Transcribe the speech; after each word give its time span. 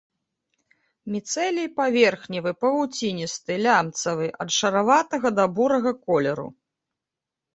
Міцэлій 1.15 1.65
паверхневы, 1.79 2.51
павуціністы, 2.63 3.53
лямцавы, 3.65 4.27
ад 4.45 4.49
шараватага 4.59 5.29
да 5.41 5.45
бурага 5.59 5.91
колеру. 6.09 6.47